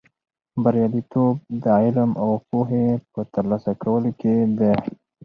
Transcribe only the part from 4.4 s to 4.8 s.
دی.